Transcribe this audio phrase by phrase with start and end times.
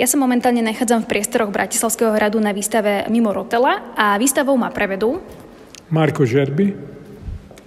[0.00, 4.72] Ja sa momentálne nachádzam v priestoroch Bratislavského hradu na výstave Mimo Rotela a výstavou ma
[4.72, 5.20] prevedú
[5.92, 6.72] Marko Žerby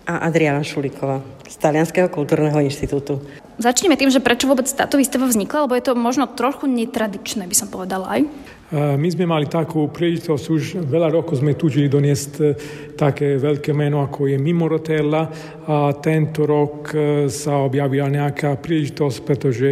[0.10, 3.22] a Adriana Šuliková z Talianského kultúrneho inštitútu.
[3.62, 7.54] Začneme tým, že prečo vôbec táto výstava vznikla, lebo je to možno trochu netradičné, by
[7.54, 8.26] som povedala aj.
[8.74, 12.46] My sme mali takú príležitosť, už veľa rokov sme tužili doniesť e,
[12.98, 15.30] také veľké meno, ako je Mimorotella
[15.70, 19.70] a tento rok e, sa objavila nejaká príležitosť, pretože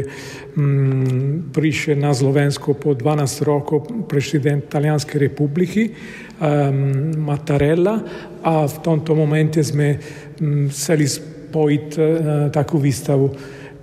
[0.54, 7.98] mm, prišiel na Slovensko po 12 rokov prezident Talianskej republiky um, Mattarella
[8.46, 12.06] a v tomto momente sme um, chceli spojiť uh,
[12.54, 13.26] takú výstavu.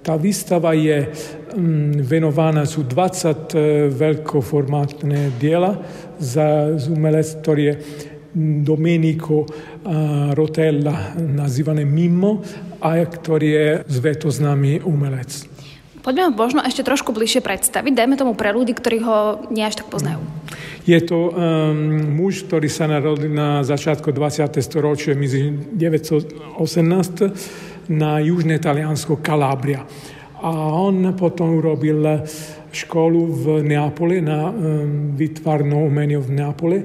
[0.06, 1.12] Tá výstava je
[1.50, 3.58] Mm, venovaná sú 20 e,
[3.90, 5.82] veľkoformátne diela
[6.22, 7.74] za umelec, ktorý je
[8.62, 9.42] Domenico
[10.38, 12.38] Rotella, nazývané Mimmo,
[12.78, 15.50] a ktorý je svetoznámy umelec.
[16.00, 17.92] Poďme ho možno ešte trošku bližšie predstaviť.
[17.92, 20.24] Dajme tomu pre ľudí, ktorí ho nie až tak poznajú.
[20.88, 21.36] Je to um,
[22.16, 24.48] muž, ktorý sa narodil na začiatku 20.
[24.64, 29.84] storočia, 1918, na južné Taliansko, Kalabria.
[30.40, 32.24] A on potom urobil
[32.72, 36.78] školu v Neapole na um, vytvarnú umeniu v Neapole.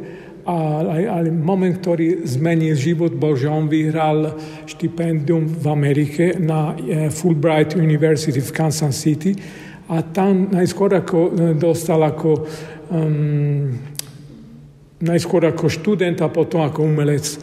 [0.46, 4.38] A, ale moment, ktorý zmenil život, bol, že on vyhral
[4.70, 9.34] štipendium v Amerike na uh, Fulbright University v Kansas City.
[9.90, 12.50] A tam najskôr ako dostal ako
[12.90, 13.70] um,
[15.06, 17.38] najskôr ako študent a potom ako umelec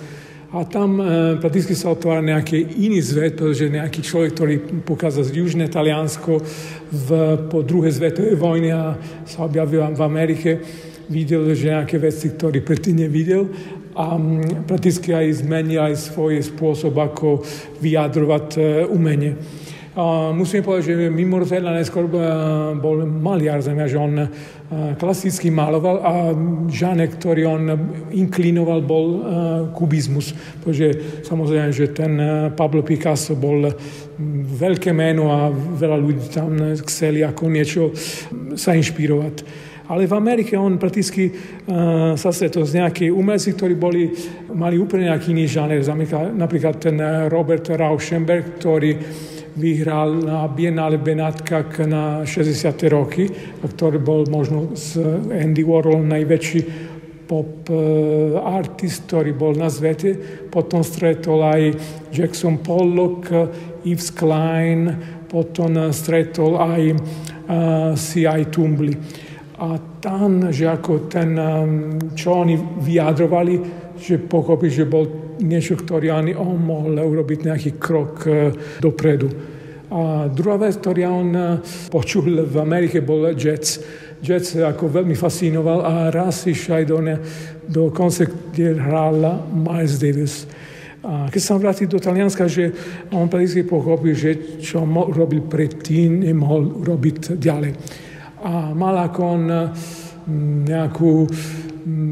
[0.53, 1.05] a tam e,
[1.41, 6.45] prakticky sa otvára nejaký iný svet, pretože nejaký človek, ktorý pochádza z Južné Taliansko
[6.93, 7.09] v,
[7.49, 8.87] po druhej svetovej vojne a
[9.25, 10.61] sa objavil v Amerike,
[11.09, 13.49] videl, že nejaké veci, ktoré predtým nevidel
[13.97, 14.17] a
[14.69, 17.41] prakticky aj zmenil aj svoj spôsob, ako
[17.81, 19.41] vyjadrovať e, umenie.
[19.93, 22.09] A musím povedať, že Mimorotella najskôr
[22.81, 24.25] bol maliar, znamená, že on
[24.97, 26.13] klasicky maloval a
[26.73, 27.63] žánek, ktorý on
[28.09, 29.07] inklinoval, bol
[29.77, 30.33] kubizmus.
[30.65, 32.17] Pretože samozrejme, že ten
[32.57, 33.69] Pablo Picasso bol
[34.57, 36.57] veľké meno a veľa ľudí tam
[36.89, 37.93] chceli ako niečo
[38.57, 39.69] sa inšpirovať.
[39.93, 44.09] Ale v Amerike on prakticky uh, sa to z nejakej umelci, ktorí boli,
[44.57, 45.85] mali úplne nejaký iný žáner.
[46.33, 46.97] Napríklad ten
[47.29, 48.97] Robert Rauschenberg, ktorý
[49.57, 52.73] vyhral na Biennale Benátkach na 60.
[52.89, 53.29] roky,
[53.61, 54.97] ktorý bol možno s
[55.29, 56.61] Andy Warhol najväčší
[57.29, 57.77] pop e,
[58.37, 60.17] artist, ktorý bol na svete.
[60.49, 61.63] Potom stretol aj
[62.13, 63.29] Jackson Pollock,
[63.85, 64.93] Yves Klein,
[65.29, 66.97] potom stretol aj e,
[67.97, 68.43] C.I.
[68.53, 68.95] Tumbly.
[69.63, 71.39] A tam, že ako ten,
[72.19, 73.55] čo oni vyjadrovali,
[73.95, 79.29] že pochopí, že bol niečo, ktorý ani on mohol urobiť nejaký krok e, dopredu.
[79.93, 81.43] A druhá vec, ktorá on e,
[81.93, 83.83] počul v Amerike, bol jazz.
[84.23, 87.19] Jazz ako veľmi fascinoval a raz išiel do, ne,
[87.67, 89.19] do koncert, kde hral
[89.51, 90.47] Miles Davis.
[91.03, 92.71] A keď som vrátil do Talianska, že
[93.11, 97.75] on prakticky pochopil, že čo robil predtým, nemohol robiť ďalej.
[98.47, 99.43] A mal ako on
[100.63, 101.27] nejakú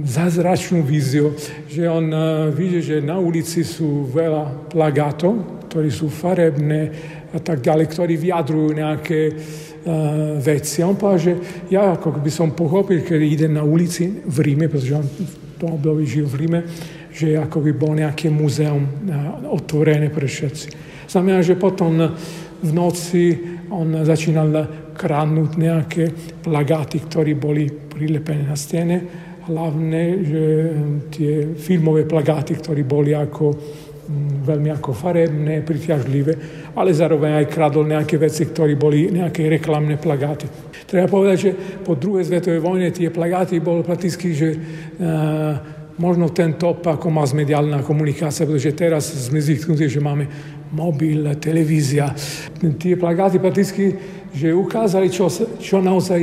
[0.04, 1.34] zázračnú víziu,
[1.70, 2.18] že on e,
[2.50, 6.90] vidí, že na ulici sú veľa plagátov, ktorí sú farebné
[7.30, 10.82] a tak ďalej, ktorí vyjadrujú nejaké uh, veci.
[10.82, 11.34] A on povedal, že
[11.70, 15.78] ja ako by som pochopil, keď idem na ulici v Ríme, pretože on v tom
[15.78, 16.60] období žil v Ríme,
[17.14, 20.74] že ako by bol nejaké muzeum uh, otvorené pre všetci.
[21.06, 22.18] Znamená, že potom
[22.58, 23.38] v noci
[23.70, 24.50] on začínal
[24.98, 26.04] kradnúť nejaké
[26.42, 30.42] plagáty, ktoré boli prilepené na stene hlavne, že
[31.10, 33.52] tie filmové plagáty, ktoré boli ako
[34.40, 36.32] veľmi ako farebné, priťažlivé,
[36.74, 40.50] ale zároveň aj kradol nejaké veci, ktoré boli nejaké reklamné plagáty.
[40.82, 41.50] Treba povedať, že
[41.86, 44.58] po druhej svetovej vojne tie plagáty boli prakticky, že uh,
[45.94, 50.26] možno ten top ako mass mediálna komunikácia, pretože teraz sme zvyknutí, že máme
[50.74, 52.10] mobil, televízia.
[52.58, 53.94] Tie plagáty prakticky,
[54.34, 56.20] že ukázali, čo, čo naozaj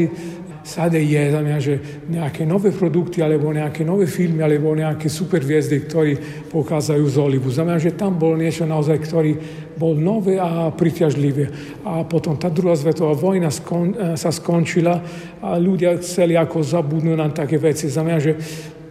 [0.68, 1.80] Sade je, znamená, že
[2.12, 6.20] nejaké nové produkty, alebo nejaké nové filmy, alebo nejaké super hviezdy, ktorí
[6.52, 7.48] pochádzajú z Olivu.
[7.48, 9.32] Znamená, že tam bol niečo naozaj, ktorý
[9.80, 11.46] bol nové a priťažlivé.
[11.88, 15.00] A potom tá druhá svetová vojna skon, e, sa skončila
[15.40, 17.88] a ľudia chceli ako zabudnúť na také veci.
[17.88, 18.36] Znamená, že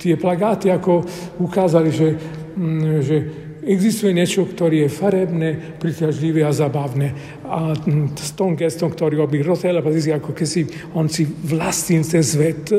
[0.01, 1.05] tie plagáty ako
[1.45, 2.09] ukázali, že,
[2.57, 3.17] mm, že
[3.67, 7.11] Existuje niečo, ktoré je farebné, priťažlivé a zabavné.
[7.51, 7.75] A
[8.15, 10.49] s tom gestom, ktorý robí Rotella, prakticky ako keď
[10.95, 12.71] on si vlastní ten svet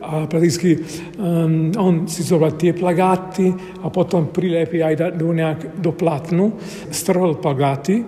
[0.00, 0.80] a prakticky
[1.20, 3.52] um, on si zobrať tie plagáty
[3.84, 6.56] a potom prilepí aj do, nejak, do platnu,
[6.88, 8.00] strhol plagáty,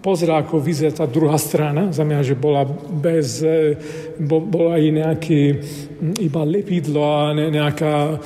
[0.00, 3.76] pozrel, ako vyzerá tá druhá strana, znamená, že bola bez, e,
[4.20, 5.40] bol aj nejaký
[6.20, 8.20] iba lepidlo a nejaká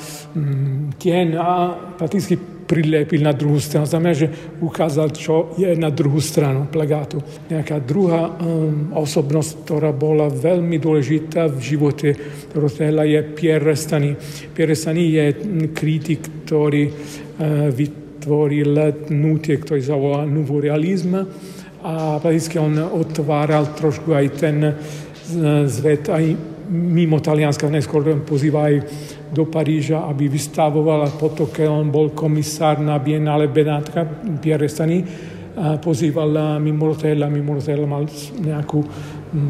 [0.99, 1.51] tieň a
[1.95, 3.89] prakticky prilepil na druhú stranu.
[3.89, 4.29] Znamená, že
[4.61, 7.17] ukázal, čo je na druhú stranu plagátu.
[7.49, 12.09] Nejaká druhá um, osobnosť, ktorá bola veľmi dôležitá v živote
[12.53, 14.13] Rotella je Pierre Restani.
[14.53, 15.25] Pierre Restani je
[15.73, 16.93] kritik, ktorý uh,
[17.73, 18.77] vytvoril
[19.09, 21.17] nutie, ktorý zavolal Nouveau realizm
[21.79, 24.57] a prakticky on otváral trošku aj ten
[25.71, 26.25] svet aj
[26.69, 28.75] mimo Talianska, neskôr pozýva aj
[29.29, 34.05] do Paríža, aby vystavoval a potom, keď on bol komisár na Biennale Benátka,
[34.41, 35.05] Pierre Restani,
[35.83, 38.07] pozýval mimo Rotella, mimo Rotella mal
[38.39, 38.79] nejakú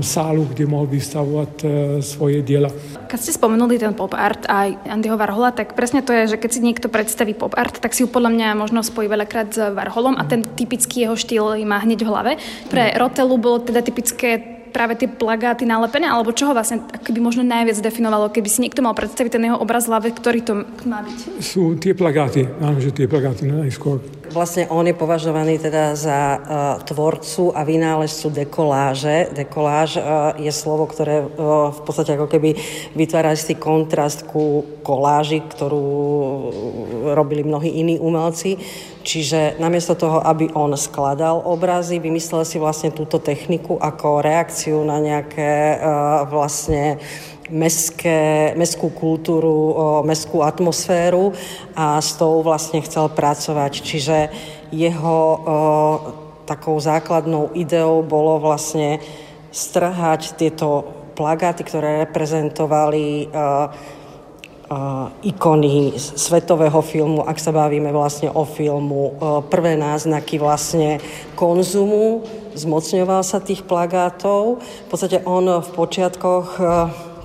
[0.03, 1.67] sálu, kde mohol vystavovať e,
[2.03, 2.67] svoje diela.
[3.07, 6.49] Keď ste spomenuli ten pop art a Andyho Varhola, tak presne to je, že keď
[6.51, 10.19] si niekto predstaví pop art, tak si ju podľa mňa možno spojí veľakrát s Varholom
[10.19, 12.31] a ten typický jeho štýl má hneď v hlave.
[12.67, 17.41] Pre Rotelu bolo teda typické práve tie plagáty nalepené, alebo čo ho vlastne keby možno
[17.43, 20.53] najviac definovalo, keby si niekto mal predstaviť ten jeho obraz v hlave, ktorý to
[20.85, 21.17] má byť?
[21.41, 23.99] Sú tie plagáty, áno, že tie plagáty najskôr.
[24.29, 26.39] Vlastne on je považovaný teda za uh,
[26.85, 29.33] tvorcu a vynálezcu dekoláže.
[29.33, 32.53] Dekoláž uh, je slovo, ktoré uh, v podstate ako keby
[32.93, 35.81] vytvára istý kontrast ku koláži, ktorú
[37.17, 38.61] robili mnohí iní umelci.
[39.09, 45.01] Čiže namiesto toho, aby on skladal obrazy, vymyslel si vlastne túto techniku ako reakciu na
[45.01, 47.01] nejaké uh, vlastne
[47.49, 49.73] mestské, mestskú kultúru,
[50.05, 51.33] mestskú atmosféru
[51.73, 53.73] a s tou vlastne chcel pracovať.
[53.81, 54.17] Čiže
[54.69, 55.17] jeho
[56.45, 59.01] takou základnou ideou bolo vlastne
[59.49, 60.85] strhať tieto
[61.17, 63.33] plagáty, ktoré reprezentovali
[65.25, 69.17] ikony svetového filmu, ak sa bavíme vlastne o filmu,
[69.49, 71.01] prvé náznaky vlastne
[71.33, 72.21] konzumu,
[72.53, 74.61] zmocňoval sa tých plagátov.
[74.61, 76.61] V podstate on v počiatkoch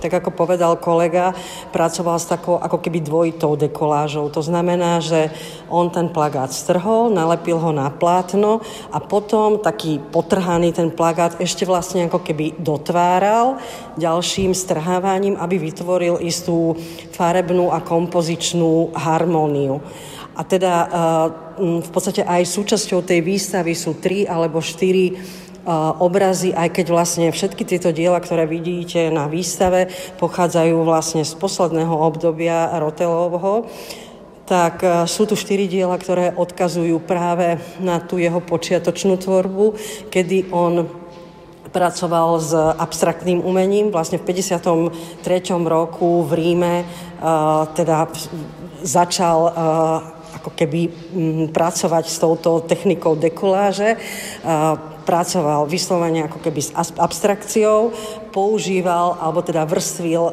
[0.04, 1.32] tak ako povedal kolega,
[1.72, 4.28] pracoval s takou ako keby dvojitou dekolážou.
[4.36, 5.32] To znamená, že
[5.72, 8.60] on ten plagát strhol, nalepil ho na plátno
[8.92, 13.56] a potom taký potrhaný ten plagát ešte vlastne ako keby dotváral
[13.96, 16.76] ďalším strhávaním, aby vytvoril istú
[17.16, 19.80] farebnú a kompozičnú harmóniu.
[20.36, 20.90] A teda eh,
[21.80, 25.16] v podstate aj súčasťou tej výstavy sú tri alebo štyri
[25.98, 29.88] obrazy, aj keď vlastne všetky tieto diela, ktoré vidíte na výstave,
[30.20, 33.68] pochádzajú vlastne z posledného obdobia Rotelovho,
[34.44, 39.72] tak sú tu štyri diela, ktoré odkazujú práve na tú jeho počiatočnú tvorbu,
[40.12, 40.84] kedy on
[41.72, 43.88] pracoval s abstraktným umením.
[43.88, 45.24] Vlastne v 53.
[45.64, 46.84] roku v Ríme
[47.72, 48.06] teda
[48.84, 49.48] začal
[50.38, 50.92] ako keby
[51.50, 53.96] pracovať s touto technikou dekoláže.
[55.04, 57.92] Pracoval vyslovene ako keby s abstrakciou,
[58.32, 60.32] používal alebo teda vrstvil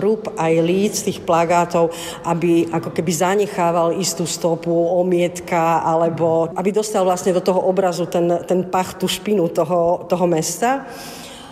[0.00, 1.92] rúb aj líc tých plagátov,
[2.24, 8.40] aby ako keby zanechával istú stopu, omietka, alebo aby dostal vlastne do toho obrazu ten,
[8.48, 10.88] ten pach, tú špinu toho, toho mesta.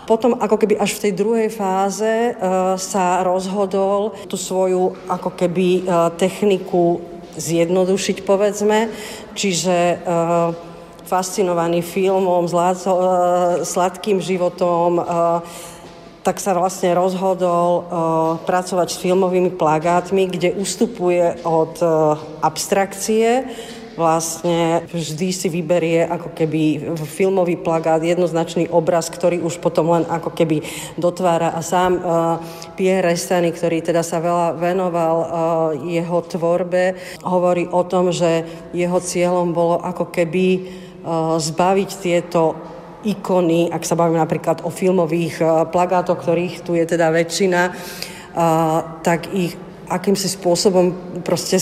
[0.09, 5.85] Potom ako keby až v tej druhej fáze uh, sa rozhodol tú svoju ako keby
[5.85, 7.05] uh, techniku
[7.37, 8.89] zjednodušiť, povedzme.
[9.37, 10.72] Čiže uh,
[11.13, 12.53] fascinovaný filmom, e,
[13.69, 15.03] sladkým životom, e,
[16.23, 17.85] tak sa vlastne rozhodol uh,
[18.47, 21.75] pracovať s filmovými plagátmi, kde ustupuje od
[22.39, 23.51] abstrakcie,
[23.99, 30.31] vlastne vždy si vyberie ako keby filmový plagát, jednoznačný obraz, ktorý už potom len ako
[30.31, 30.63] keby
[30.95, 32.39] dotvára a sám uh,
[32.79, 35.27] Pierre Restany, ktorý teda sa veľa venoval uh,
[35.83, 36.95] jeho tvorbe,
[37.27, 40.92] hovorí o tom, že jeho cieľom bolo ako keby Eh,
[41.39, 42.55] zbaviť tieto
[43.03, 47.75] ikony, ak sa bavíme napríklad o filmových eh, plagátoch, ktorých tu je teda väčšina, eh,
[49.03, 49.59] tak ich
[49.93, 51.61] akýmsi spôsobom proste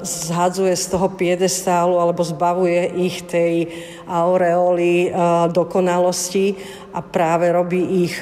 [0.00, 3.68] zhadzuje z toho piedestálu alebo zbavuje ich tej
[4.08, 5.12] aureóly
[5.52, 6.56] dokonalosti
[6.96, 8.16] a práve robí ich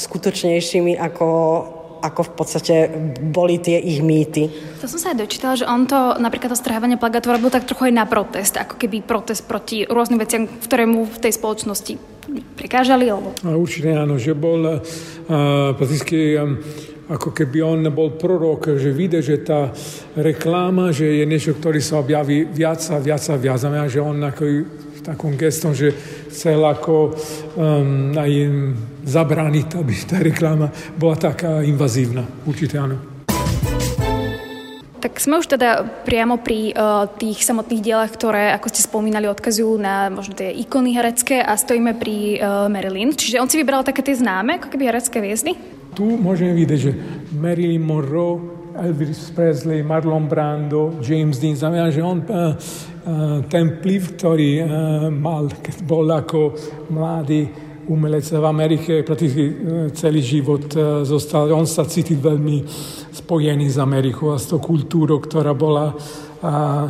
[0.00, 1.28] skutočnejšími ako
[2.02, 2.74] ako v podstate
[3.22, 4.50] boli tie ich mýty.
[4.82, 7.88] To som sa aj dočítala, že on to napríklad to strhávanie plagátu robil tak trochu
[7.88, 11.94] aj na protest, ako keby protest proti rôznym veciam, ktoré mu v tej spoločnosti
[12.58, 13.06] prekážali?
[13.06, 13.38] Alebo...
[13.46, 14.82] A určite áno, že bol uh,
[15.78, 16.58] prakticky um,
[17.12, 19.70] ako keby on bol prorok, že vidie, že tá
[20.18, 23.58] reklama, že je niečo, ktorý sa objaví viac a viac a viac.
[23.62, 24.42] Znamená, že on ako
[25.02, 25.92] takom gestom, že
[26.30, 27.14] chcel ako
[27.58, 28.32] um, aj
[29.02, 32.22] zabrániť, aby tá reklama bola taká invazívna.
[32.46, 32.96] Určite áno.
[35.02, 39.74] Tak sme už teda priamo pri uh, tých samotných dielach, ktoré, ako ste spomínali, odkazujú
[39.74, 43.10] na možno tie ikony herecké a stojíme pri uh, Marilyn.
[43.10, 45.58] Čiže on si vybral také tie známe, ako keby herecké hviezdy?
[45.98, 46.94] Tu môžeme vidieť, že
[47.34, 48.38] Marilyn Monroe,
[48.78, 52.54] Elvis Presley, Marlon Brando, James Dean, znamená, že on uh,
[53.50, 54.66] ten vplyv, ktorý uh,
[55.10, 56.54] mal, keď bol ako
[56.90, 57.50] mladý
[57.90, 59.42] umelec v Amerike, prakticky
[59.90, 60.70] celý život
[61.02, 61.50] zostal.
[61.50, 62.62] On sa cítil veľmi
[63.10, 65.90] spojený s Amerikou a s tou kultúrou, ktorá bola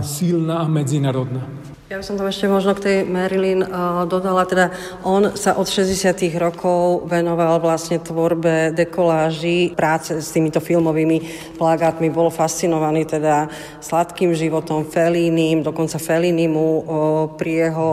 [0.04, 1.61] silná a medzinárodná.
[1.92, 4.72] Ja by som tam ešte možno k tej Marilyn uh, dodala, teda
[5.04, 11.20] on sa od 60 rokov venoval vlastne tvorbe dekoláží, práce s týmito filmovými
[11.60, 13.52] plagátmi, bol fascinovaný teda
[13.84, 16.82] sladkým životom, Felínim, dokonca Felíny mu uh,
[17.36, 17.90] pri jeho,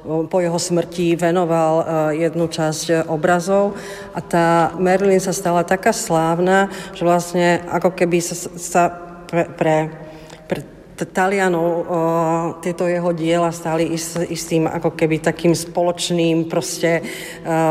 [0.00, 1.84] uh, po jeho smrti venoval uh,
[2.16, 3.76] jednu časť obrazov.
[4.16, 8.82] A tá Marilyn sa stala taká slávna, že vlastne ako keby sa, sa
[9.28, 9.92] pre,
[10.48, 11.84] pre Talianov
[12.64, 17.04] tieto jeho diela stáli s tým ako keby takým spoločným proste,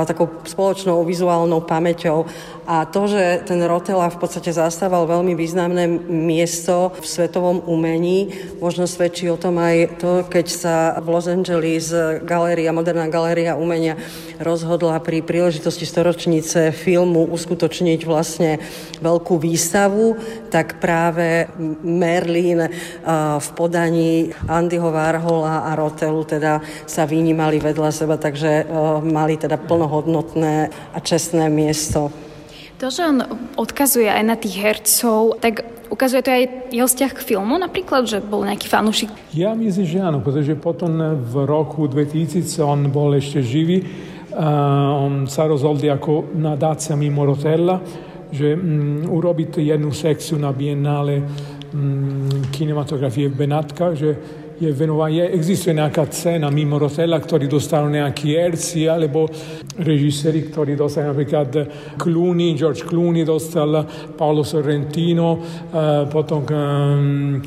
[0.06, 2.26] takou spoločnou vizuálnou pamäťou
[2.66, 8.90] a to, že ten Rotela v podstate zastával veľmi významné miesto v svetovom umení, možno
[8.90, 11.94] svedčí o tom aj to, keď sa v Los Angeles
[12.26, 13.94] galéria, moderná galéria umenia
[14.42, 18.58] rozhodla pri príležitosti storočnice filmu uskutočniť vlastne
[18.98, 20.18] veľkú výstavu,
[20.50, 21.46] tak práve
[21.86, 22.66] Merlin
[23.38, 28.66] v podaní Andyho Warhola a Rotelu teda sa vynímali vedľa seba, takže
[29.06, 32.25] mali teda plnohodnotné a čestné miesto.
[32.76, 33.24] To, že on
[33.56, 36.44] odkazuje aj na tých hercov, tak ukazuje to aj
[36.76, 39.08] jeho vzťah k filmu napríklad, že bol nejaký fanúšik?
[39.32, 43.80] Ja myslím, že áno, pretože potom v roku 2000 on bol ešte živý.
[44.36, 47.80] Uh, on sa rozhodol ako nadácia mimo Rotella,
[48.28, 51.24] že um, urobiť jednu sekciu na Biennale
[51.72, 54.10] um, kinematografie v Benátkach, že
[54.60, 59.28] je venovaná, je, existuje nejaká cena mimo Rotella, ktorí dostanú nejakí herci, alebo
[59.76, 61.50] režiséri, ktorí dostali napríklad
[62.00, 63.84] Clooney, George Clooney dostal,
[64.16, 67.42] Paolo Sorrentino, uh, potom um,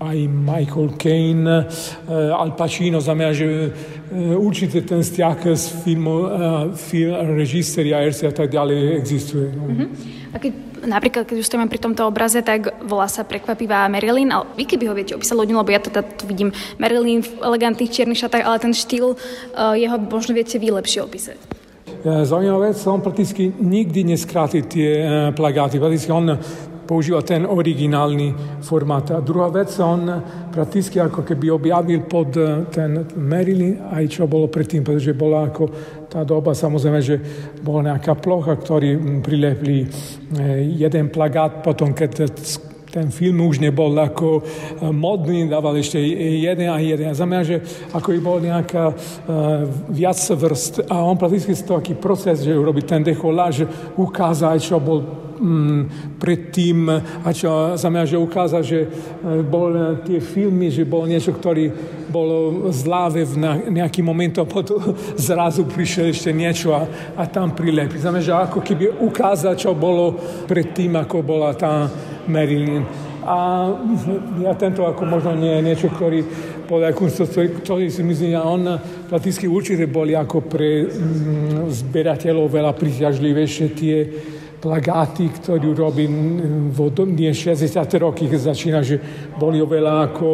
[0.00, 6.28] aj Michael Caine, uh, Al Pacino, znamená, že uh, určite ten vzťah s filmom, uh,
[6.76, 9.48] film, režiséri a herci a tak ďalej existuje.
[9.48, 10.19] Mm-hmm.
[10.30, 10.52] A keď
[10.86, 14.86] napríklad, keď už stojíme pri tomto obraze, tak volá sa prekvapivá Marilyn, ale vy keby
[14.86, 18.62] ho viete opísať ľuďom, lebo ja teda tu vidím Marilyn v elegantných čiernych šatách, ale
[18.62, 21.38] ten štýl uh, jeho možno viete vy lepšie opísať.
[22.00, 25.06] Zaujímavá vec, on prakticky nikdy neskráti tie uh,
[25.36, 25.76] plagáty.
[25.76, 26.38] Prakticky on
[26.90, 28.34] používa ten originálny
[28.66, 29.06] formát.
[29.14, 30.10] A druhá vec, on
[30.50, 35.70] prakticky ako keby objavil pod e, ten Marilyn aj čo bolo predtým, pretože bola ako
[36.10, 37.16] tá doba, samozrejme, že
[37.62, 39.88] bola nejaká plocha, ktorý prilepli e,
[40.74, 42.34] jeden plagát, potom keď
[42.90, 44.42] ten film už nebol ako e,
[44.90, 46.02] modný, dával ešte
[46.42, 47.14] jeden a jeden.
[47.14, 47.62] Znamená, že
[47.94, 48.94] ako by bol nejaká uh,
[49.86, 55.29] viac vrst a on prakticky to taký proces, že urobiť ten dekoláž, ukázať, čo bol
[55.40, 55.88] Mm,
[56.20, 56.84] predtým,
[57.24, 58.88] a čo znamená, že ukázal, že e,
[59.40, 61.72] bol e, tie filmy, že bol niečo, ktorý
[62.12, 63.40] bolo zláve v
[63.72, 64.76] nejaký moment a potom
[65.16, 66.84] zrazu prišiel ešte niečo a,
[67.16, 67.96] a tam prilepí.
[67.96, 71.88] Znamená, že ako keby ukázal, čo bolo predtým, ako bola tá
[72.28, 72.84] Marilyn.
[73.24, 73.64] A
[74.44, 76.20] ja tento ako možno nie je niečo, ktorý
[76.68, 78.62] podľa ktorý, ktorý si myslím, a on
[79.08, 83.96] prakticky určite boli ako pre mm, zberateľov veľa príťažlivejšie tie
[84.60, 86.12] plagáty, ktorý robím
[86.68, 86.78] v
[87.16, 87.80] nie 60.
[87.96, 89.00] roky, keď začína, že
[89.40, 90.28] boli oveľa ako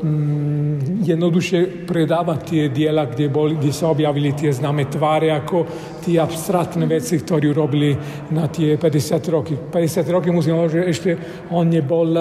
[0.00, 5.68] mm, jednoduše predávať tie diela, kde, boli, kde sa objavili tie známe tváre, ako
[6.00, 7.92] tie abstraktné veci, ktoré robili
[8.32, 9.54] na tie 50 roky.
[9.54, 11.10] 50 roky musím hovoriť, že ešte
[11.52, 12.16] on nebol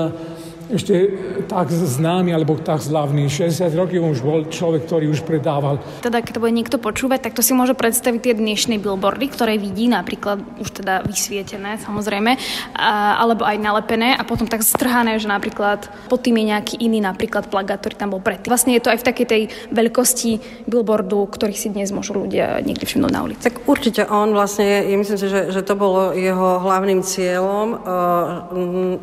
[0.71, 1.13] ešte
[1.45, 3.29] tak známy alebo tak zľavný.
[3.29, 5.77] 60 rokov už bol človek, ktorý už predával.
[6.01, 9.61] Teda keď to bude niekto počúvať, tak to si môže predstaviť tie dnešné billboardy, ktoré
[9.61, 12.37] vidí napríklad už teda vysvietené samozrejme,
[12.73, 17.03] a, alebo aj nalepené a potom tak strhané, že napríklad pod tým je nejaký iný
[17.03, 18.49] napríklad plagát, ktorý tam bol predtým.
[18.49, 20.31] Vlastne je to aj v takej tej veľkosti
[20.65, 23.45] billboardu, ktorých si dnes môžu ľudia niekde všimnúť na ulici.
[23.45, 27.77] Tak určite on vlastne, ja myslím si, že, že to bolo jeho hlavným cieľom, uh,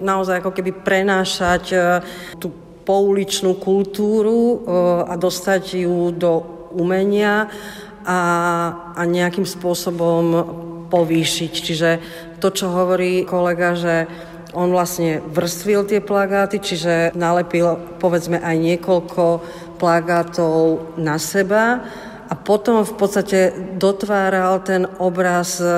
[0.02, 1.76] naozaj ako keby prenášať dostať e,
[2.40, 2.48] tú
[2.82, 4.56] pouličnú kultúru e,
[5.04, 6.32] a dostať ju do
[6.72, 7.52] umenia
[8.02, 8.20] a,
[8.96, 10.24] a nejakým spôsobom
[10.88, 11.52] povýšiť.
[11.52, 11.90] Čiže
[12.40, 14.08] to, čo hovorí kolega, že
[14.52, 19.24] on vlastne vrstvil tie plagáty, čiže nalepil povedzme aj niekoľko
[19.80, 21.80] plagátov na seba
[22.28, 23.40] a potom v podstate
[23.76, 25.68] dotváral ten obraz e,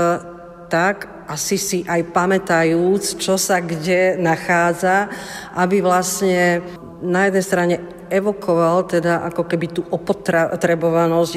[0.70, 5.08] tak, asi si aj pamätajúc, čo sa kde nachádza,
[5.56, 6.60] aby vlastne
[7.04, 7.74] na jednej strane
[8.08, 11.32] evokoval teda ako keby tú opotrebovanosť,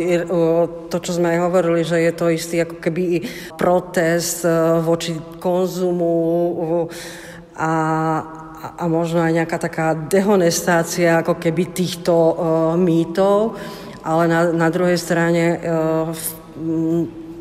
[0.92, 3.24] to, čo sme aj hovorili, že je to istý ako keby
[3.56, 4.52] protest e,
[4.84, 6.88] voči konzumu
[7.58, 7.74] a,
[8.78, 12.34] a možno aj nejaká taká dehonestácia ako keby týchto uh,
[12.78, 13.58] mýtov,
[14.06, 16.10] ale na, na druhej strane uh,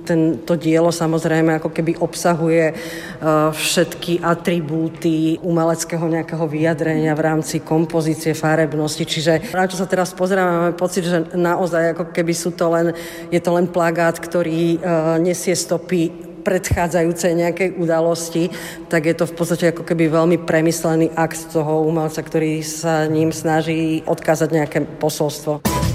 [0.07, 7.59] ten, to dielo samozrejme ako keby obsahuje uh, všetky atribúty umeleckého nejakého vyjadrenia v rámci
[7.59, 9.03] kompozície, farebnosti.
[9.03, 12.95] Čiže na čo sa teraz pozrieme, máme pocit, že naozaj ako keby sú to len,
[13.35, 18.55] je to len plagát, ktorý uh, nesie stopy predchádzajúcej nejakej udalosti,
[18.87, 23.35] tak je to v podstate ako keby veľmi premyslený akt toho umelca, ktorý sa ním
[23.35, 25.86] snaží odkázať nejaké posolstvo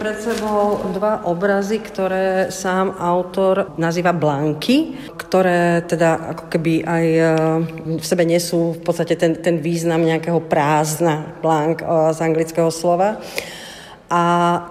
[0.00, 7.24] pred sebou dva obrazy, ktoré sám autor nazýva blanky, ktoré teda ako keby aj e,
[8.00, 13.20] v sebe nesú v podstate ten, ten význam nejakého prázdna, blank e, z anglického slova.
[14.10, 14.22] A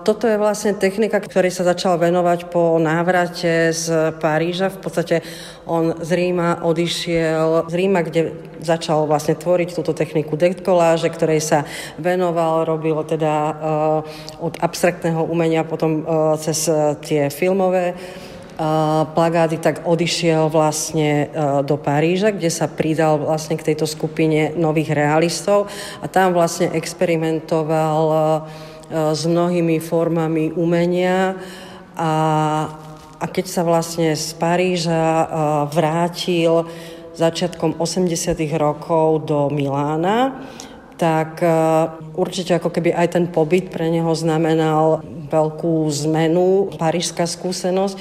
[0.03, 4.67] toto je vlastne technika, ktorý sa začal venovať po návrate z Paríža.
[4.67, 5.23] V podstate
[5.63, 11.63] on z Ríma odišiel, z Ríma, kde začal vlastne tvoriť túto techniku dekoláže, ktorej sa
[11.95, 17.95] venoval, robil teda uh, od abstraktného umenia potom uh, cez uh, tie filmové
[19.15, 21.31] plagáty, tak odišiel vlastne
[21.63, 25.71] do Paríža, kde sa pridal vlastne k tejto skupine nových realistov
[26.03, 28.03] a tam vlastne experimentoval
[28.89, 31.37] s mnohými formami umenia
[31.99, 32.11] a,
[33.19, 35.27] a keď sa vlastne z Paríža eh,
[35.75, 36.63] vrátil
[37.19, 38.39] začiatkom 80.
[38.55, 40.39] rokov do Milána,
[40.95, 41.51] tak eh,
[42.15, 47.99] určite ako keby aj ten pobyt pre neho znamenal veľkú zmenu, parížská skúsenosť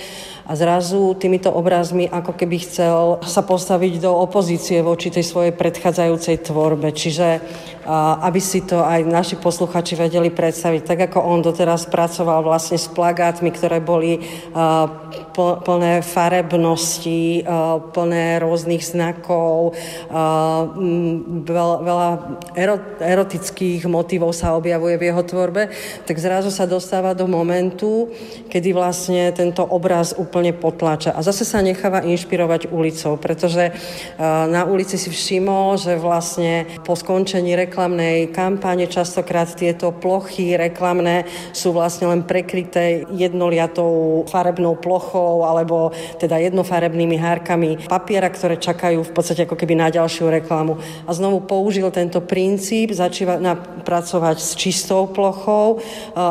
[0.49, 6.41] a zrazu týmito obrazmi ako keby chcel sa postaviť do opozície voči tej svojej predchádzajúcej
[6.41, 6.89] tvorbe.
[6.89, 7.45] Čiže
[8.21, 12.89] aby si to aj naši posluchači vedeli predstaviť, tak ako on doteraz pracoval vlastne s
[12.89, 14.21] plagátmi, ktoré boli
[15.37, 17.49] plné farebnosti,
[17.93, 19.73] plné rôznych znakov,
[21.49, 22.11] veľa
[23.01, 25.73] erotických motivov sa objavuje v jeho tvorbe,
[26.05, 28.13] tak zrazu sa dostáva do momentu,
[28.53, 31.13] kedy vlastne tento obraz úplne potláča.
[31.13, 33.75] A zase sa necháva inšpirovať ulicou, pretože
[34.49, 38.87] na ulici si všimol, že vlastne po skončení reklamnej kampáne.
[38.87, 47.91] Častokrát tieto plochy reklamné sú vlastne len prekryté jednoliatou farebnou plochou alebo teda jednofarebnými hárkami
[47.91, 50.79] papiera, ktoré čakajú v podstate ako keby na ďalšiu reklamu.
[51.05, 53.41] A znovu použil tento princíp, začíva
[53.83, 55.81] pracovať s čistou plochou,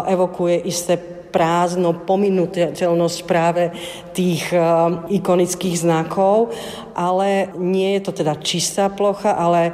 [0.07, 3.69] evokuje isté prázdno, pominuteľnosť práve
[4.13, 6.51] tých uh, ikonických znakov,
[6.97, 9.73] ale nie je to teda čistá plocha, ale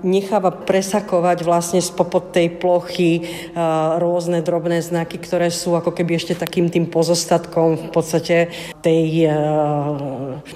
[0.00, 3.28] necháva presakovať vlastne spopod tej plochy
[4.00, 8.48] rôzne drobné znaky, ktoré sú ako keby ešte takým tým pozostatkom v podstate
[8.80, 9.28] tej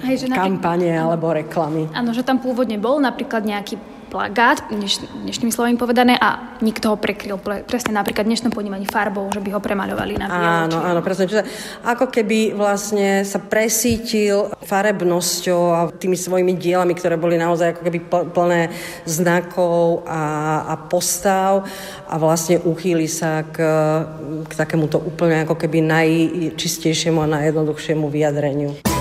[0.01, 1.85] Hej, kampane napríklad, alebo reklamy.
[1.93, 3.77] Áno, že tam pôvodne bol napríklad nejaký
[4.13, 9.25] plagát, dneš, dnešnými slovami povedané, a nikto ho prekryl pre, presne napríklad dnešnom ponímaní farbou,
[9.33, 10.45] že by ho premaľovali na bielo.
[10.69, 11.25] Áno, áno, presne.
[11.25, 11.43] Čiže
[11.81, 17.99] ako keby vlastne sa presítil farebnosťou a tými svojimi dielami, ktoré boli naozaj ako keby
[18.29, 18.69] plné
[19.09, 20.21] znakov a,
[20.69, 21.65] a postav
[22.05, 23.57] a vlastne uchýli sa k,
[24.45, 28.92] k takémuto úplne ako keby najčistejšiemu a najjednoduchšiemu vyjadreniu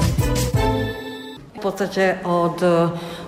[1.63, 2.69] podstate od e,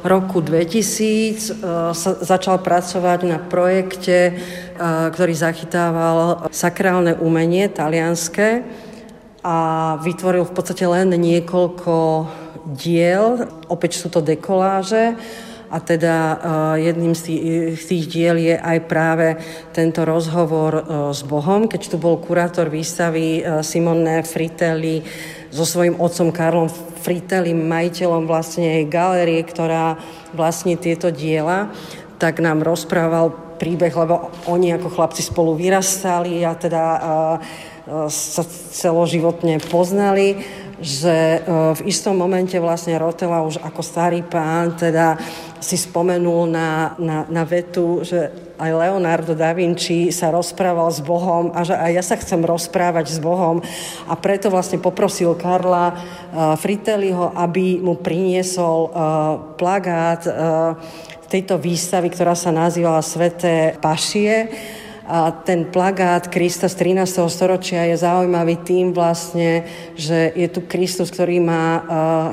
[0.02, 1.54] roku 2000 e,
[1.94, 4.32] sa začal pracovať na projekte, e,
[5.14, 8.66] ktorý zachytával sakrálne umenie talianské
[9.46, 9.56] a
[10.02, 12.26] vytvoril v podstate len niekoľko
[12.74, 13.46] diel.
[13.70, 15.14] Opäť sú to dekoláže
[15.74, 16.38] a teda
[16.78, 19.34] jedným z tých, tých diel je aj práve
[19.74, 25.02] tento rozhovor s Bohom, keď tu bol kurátor výstavy Simone Fritelli
[25.54, 26.66] so svojím otcom Karlom
[27.06, 29.94] Fritelim, majiteľom vlastne jej galérie, ktorá
[30.34, 31.70] vlastní tieto diela,
[32.18, 33.30] tak nám rozprával
[33.62, 36.84] príbeh, lebo oni ako chlapci spolu vyrastali a teda
[38.10, 38.42] sa
[38.74, 40.42] celoživotne poznali
[40.84, 41.40] že e,
[41.78, 45.16] v istom momente vlastne Rotela už ako starý pán teda
[45.62, 48.28] si spomenul na, na, na vetu, že
[48.64, 53.12] aj Leonardo da Vinci sa rozprával s Bohom a že aj ja sa chcem rozprávať
[53.12, 53.60] s Bohom.
[54.08, 55.96] A preto vlastne poprosil Karla uh,
[56.56, 58.92] Fritelliho, aby mu priniesol uh,
[59.60, 60.32] plagát uh,
[61.28, 64.48] tejto výstavy, ktorá sa nazývala Sveté pašie
[65.04, 67.28] A ten plagát Krista z 13.
[67.28, 71.84] storočia je zaujímavý tým vlastne, že je tu Kristus, ktorý má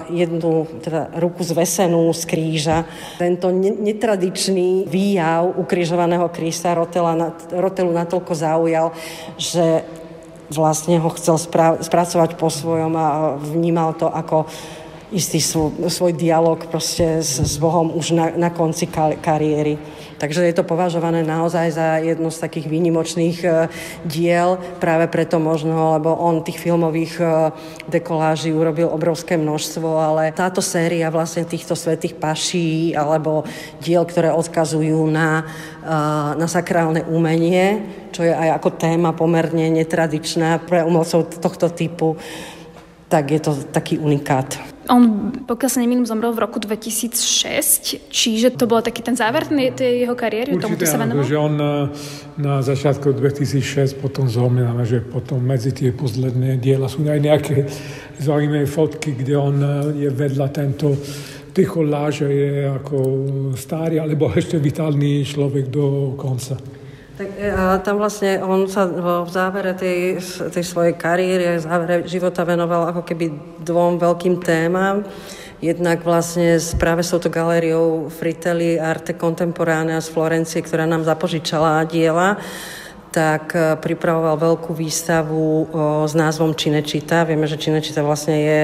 [0.07, 2.87] jednu teda, ruku zvesenú z kríža.
[3.19, 8.95] Tento netradičný výjav ukrižovaného Krista Rotela, Rotelu natoľko zaujal,
[9.35, 9.83] že
[10.47, 14.47] vlastne ho chcel spra- spracovať po svojom a vnímal to ako
[15.11, 18.87] istý svoj, svoj dialog proste s, s Bohom už na, na konci
[19.19, 19.75] kariéry.
[20.21, 23.49] Takže je to považované naozaj za jedno z takých výnimočných e,
[24.05, 27.25] diel, práve preto možno, lebo on tých filmových e,
[27.89, 33.49] dekoláží urobil obrovské množstvo, ale táto séria vlastne týchto svetých paší alebo
[33.81, 35.41] diel, ktoré odkazujú na,
[35.81, 35.95] e,
[36.37, 37.81] na sakrálne umenie,
[38.13, 42.13] čo je aj ako téma pomerne netradičná pre umelcov tohto typu,
[43.09, 44.53] tak je to taký unikát.
[44.91, 50.03] On, pokiaľ sa nemýlim, zomrel v roku 2006, čiže to bol taký ten záver tej
[50.03, 51.23] jeho kariéry, Určite, sa venoval?
[51.23, 51.73] že on na,
[52.35, 57.71] na začiatku 2006 potom zomrel, že potom medzi tie posledné diela sú aj nejaké
[58.19, 59.55] zaujímavé fotky, kde on
[59.95, 60.99] je vedľa tento
[61.51, 62.97] Tycho Láže je ako
[63.55, 66.59] starý alebo ešte vitálny človek do konca.
[67.21, 70.17] Tak e, a tam vlastne on sa v závere tej,
[70.49, 73.29] tej svojej kariéry, v závere života venoval ako keby
[73.61, 75.05] dvom veľkým témam.
[75.61, 82.41] Jednak vlastne práve s touto galériou Fritelli Arte Contemporanea z Florencie, ktorá nám zapožičala diela
[83.11, 85.67] tak e, pripravoval veľkú výstavu
[86.07, 87.27] s názvom Činečita.
[87.27, 88.61] Vieme, že Činečita vlastne je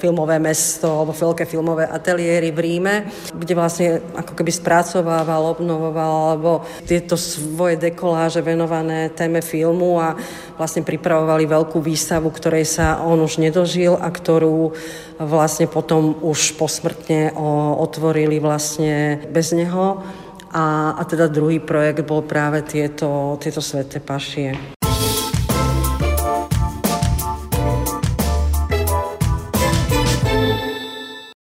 [0.00, 2.94] filmové mesto alebo veľké filmové ateliéry v Ríme,
[3.36, 6.50] kde vlastne ako keby spracovával, obnovoval alebo
[6.88, 10.16] tieto svoje dekoláže venované téme filmu a
[10.56, 14.72] vlastne pripravovali veľkú výstavu, ktorej sa on už nedožil a ktorú
[15.20, 17.34] vlastne potom už posmrtne
[17.78, 20.02] otvorili vlastne bez neho.
[20.52, 24.77] A, a teda druhý projekt bol práve tieto, tieto sveté pašie.